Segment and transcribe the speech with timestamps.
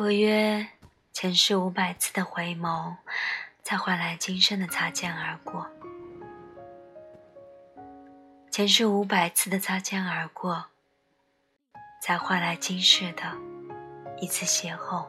[0.00, 0.66] 不约
[1.12, 2.96] 前世五百次的回眸，
[3.62, 5.68] 才换来今生的擦肩而过。
[8.50, 10.64] 前世五百次的擦肩而过，
[12.00, 13.36] 才换来今世的
[14.22, 15.06] 一次邂逅。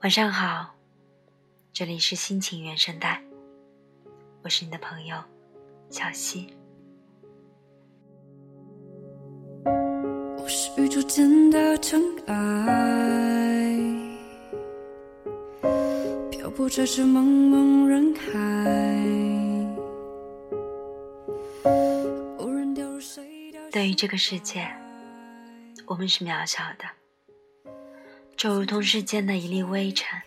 [0.00, 0.74] 晚上好，
[1.70, 3.22] 这里是心情原声带，
[4.42, 5.22] 我是你的朋友
[5.90, 6.56] 小溪。
[10.76, 12.34] 宇宙间的尘埃，
[16.32, 18.24] 漂泊在这茫茫人海。
[23.70, 24.68] 对于这个世界，
[25.86, 26.84] 我们是渺小的，
[28.36, 30.20] 就如同世间的一粒微尘。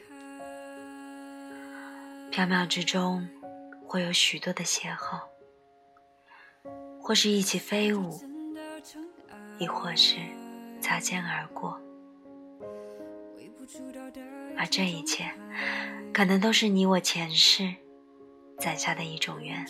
[2.32, 3.28] 缥缈之中，
[3.86, 5.20] 会有许多的邂逅，
[7.02, 8.22] 或是一起飞舞。
[9.60, 10.18] 亦或是
[10.88, 11.78] 擦肩而过，
[14.58, 15.30] 而这一切，
[16.14, 17.76] 可能都是你我前世
[18.58, 19.66] 攒下的一种缘。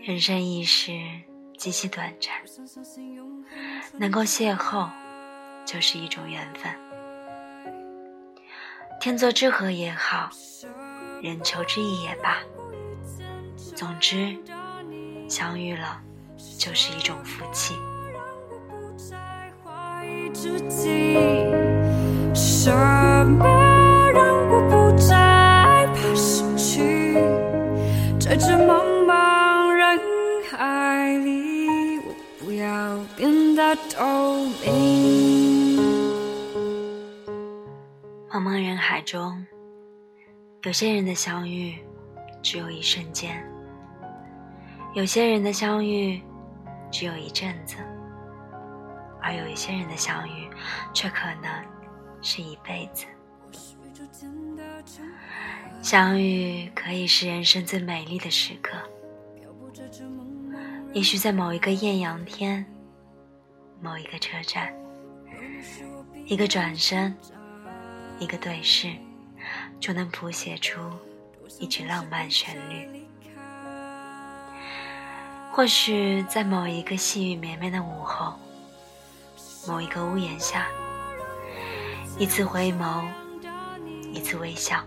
[0.00, 0.92] 人生一世
[1.58, 2.32] 极其短暂，
[3.98, 4.88] 能够邂逅，
[5.66, 6.72] 就是一种缘分。
[9.00, 10.30] 天作之合也好，
[11.20, 12.38] 人求之意也罢，
[13.74, 14.38] 总之，
[15.28, 16.00] 相遇了。
[16.58, 17.74] 就是一种福气。
[22.34, 27.14] 什么让我不再怕失去？
[28.18, 29.98] 在这茫茫人
[30.48, 35.78] 海里，我不要变得透明。
[38.30, 39.44] 茫茫人海中，
[40.62, 41.74] 有些人的相遇
[42.42, 43.42] 只有一瞬间，
[44.94, 46.22] 有些人的相遇。
[46.90, 47.76] 只有一阵子，
[49.20, 50.48] 而有一些人的相遇，
[50.92, 51.50] 却可能
[52.20, 53.06] 是一辈子。
[55.82, 58.76] 相遇可以是人生最美丽的时刻，
[60.92, 62.64] 也许在某一个艳阳天，
[63.80, 64.74] 某一个车站，
[66.26, 67.16] 一个转身，
[68.18, 68.92] 一个对视，
[69.78, 70.80] 就能谱写出
[71.58, 72.99] 一曲浪漫旋律。
[75.52, 78.34] 或许在某一个细雨绵绵的午后，
[79.66, 80.66] 某一个屋檐下，
[82.18, 83.04] 一次回眸，
[84.12, 84.82] 一次微笑，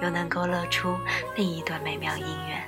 [0.00, 0.96] 又能勾勒出
[1.36, 2.62] 另一段美妙姻缘。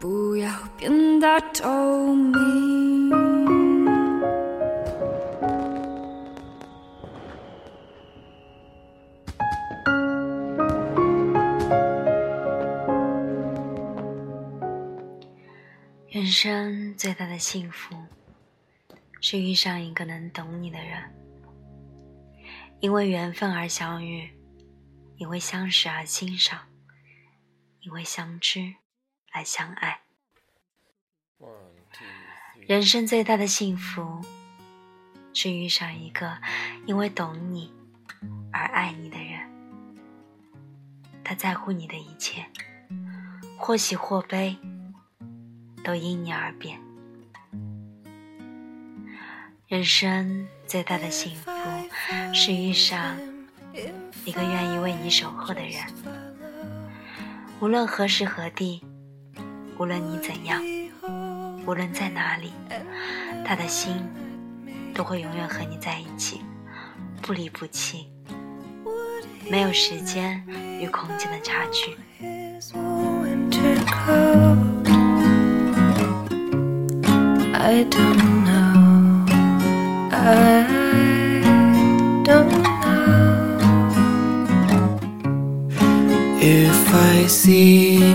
[0.00, 3.10] 不要变得透明。
[16.08, 17.94] 人生最大的幸福，
[19.20, 21.02] 是遇上一个能懂你的人，
[22.80, 24.30] 因为缘分而相遇。
[25.18, 26.58] 因为相识而欣赏，
[27.82, 28.76] 因为相知
[29.32, 30.00] 而相爱。
[32.66, 34.20] 人生最大的幸福，
[35.32, 36.38] 是遇上一个
[36.86, 37.72] 因为懂你
[38.52, 39.50] 而爱你的人。
[41.24, 42.46] 他在乎你的一切，
[43.56, 44.56] 或喜或悲，
[45.82, 46.80] 都因你而变。
[49.68, 51.50] 人生最大的幸福，
[52.34, 53.16] 是遇上。
[54.24, 55.80] 一个愿意为你守候的人，
[57.60, 58.84] 无论何时何地，
[59.80, 60.60] 无论你怎样，
[61.64, 62.52] 无论在哪里，
[63.46, 63.94] 他的心
[64.94, 66.42] 都会永远和你在一起，
[67.22, 68.06] 不离不弃，
[69.50, 70.44] 没有时间
[70.78, 71.96] 与空间的差距。
[77.54, 79.24] I don't know.
[80.10, 80.66] I
[82.22, 83.00] don't know.
[86.38, 88.14] If I see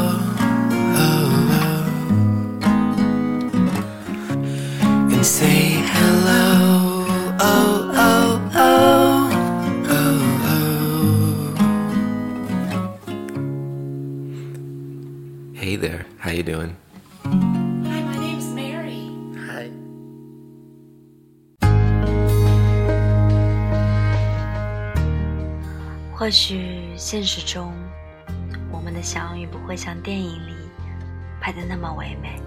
[16.31, 16.73] how you doing?
[17.25, 19.11] Hi, my name's Mary.
[19.35, 19.69] Hi.
[26.15, 27.73] 或许现实中，
[28.71, 30.55] 我们的相遇不会像电影里
[31.41, 32.39] 拍的那么唯美，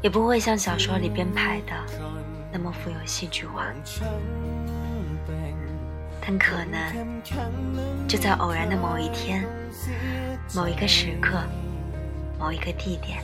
[0.00, 1.72] 也不会像小说里编排的
[2.52, 3.72] 那么富有戏剧化，
[6.20, 7.22] 但可能
[8.08, 9.44] 就在偶然的某一天、
[10.52, 11.40] 某一个时刻、
[12.41, 13.19] 某一个地点，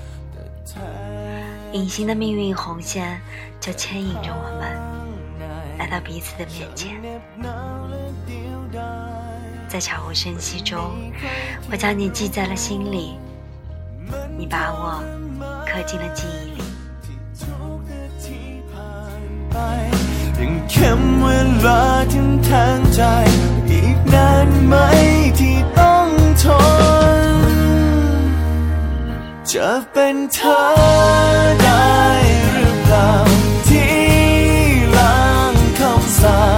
[1.71, 3.19] 隐形的命运红线
[3.59, 4.61] 就牵引着我们
[5.77, 6.99] 来到彼此的面前。
[9.67, 10.91] 在悄无声息中，
[11.71, 13.17] 我将你记在了心里，
[14.37, 15.03] 你把我
[15.65, 16.63] 刻进了记忆里。
[20.39, 21.27] ยังเข้มเว
[21.65, 21.81] ลา
[22.11, 23.01] ทิ่มแทงใจ
[23.69, 24.73] อีกนานไหม
[25.39, 26.07] ที่ต้อง
[26.41, 26.43] ท
[27.06, 27.06] น
[29.54, 30.60] จะเป็นเธอ
[31.62, 31.88] ได้
[32.52, 33.10] หรือเปล่า
[33.68, 33.96] ที่
[34.96, 35.18] ล้า
[35.52, 36.38] งคำสา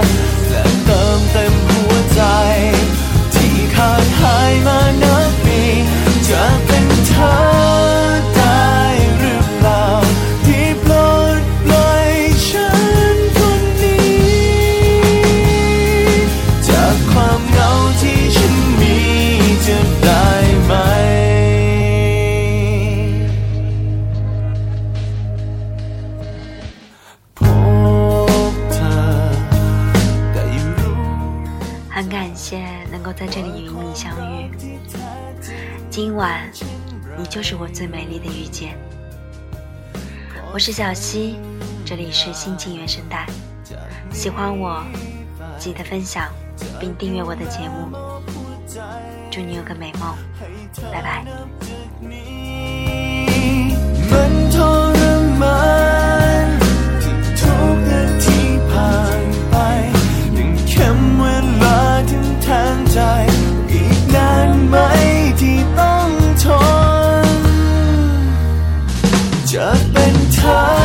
[35.91, 36.49] 今晚
[37.17, 38.77] 你就是我最美丽的遇见。
[40.53, 41.35] 我是小溪，
[41.85, 43.27] 这里是心情原声带。
[44.09, 44.85] 喜欢我，
[45.59, 46.29] 记得分享
[46.79, 47.89] 并订阅我的节目。
[49.29, 50.15] 祝你有个美梦，
[50.93, 51.25] 拜拜。
[70.41, 70.80] เ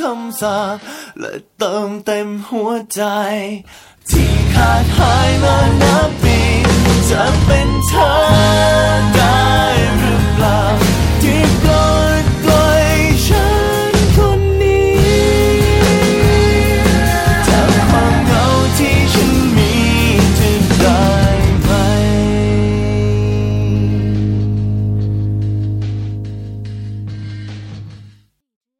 [0.00, 0.58] คำสา
[1.18, 3.02] และเติมเต็มหัวใจ
[4.10, 6.38] ที่ขาดหายมานับปี
[7.10, 9.23] จะเป็นเธอ